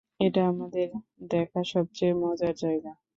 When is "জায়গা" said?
2.55-2.91